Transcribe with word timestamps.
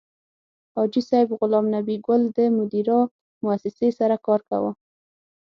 حاجي 0.75 1.01
صیب 1.09 1.29
غلام 1.39 1.65
نبي 1.75 1.95
ګل 2.05 2.21
د 2.37 2.39
مدیرا 2.57 2.99
موسسې 3.43 3.89
سره 3.99 4.15
کار 4.25 4.41
کاوه. 4.49 4.71